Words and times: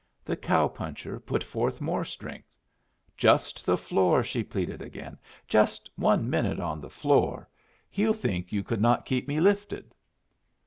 The 0.25 0.35
cow 0.35 0.67
puncher 0.67 1.19
put 1.19 1.43
forth 1.43 1.79
more 1.79 2.03
strength. 2.03 2.49
"Just 3.17 3.67
the 3.67 3.77
floor," 3.77 4.23
she 4.23 4.41
pleaded 4.41 4.81
again. 4.81 5.19
"Just 5.47 5.91
one 5.95 6.27
minute 6.27 6.59
on 6.59 6.81
the 6.81 6.89
floor. 6.89 7.47
He'll 7.87 8.11
think 8.15 8.51
you 8.51 8.63
could 8.63 8.81
not 8.81 9.05
keep 9.05 9.27
me 9.27 9.39
lifted." 9.39 9.93